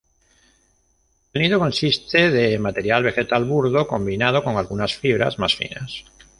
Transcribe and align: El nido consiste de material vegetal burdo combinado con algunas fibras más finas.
El 1.31 1.43
nido 1.43 1.59
consiste 1.59 2.31
de 2.31 2.57
material 2.57 3.03
vegetal 3.03 3.45
burdo 3.45 3.85
combinado 3.85 4.43
con 4.43 4.57
algunas 4.57 4.95
fibras 4.95 5.37
más 5.37 5.53
finas. 5.55 6.05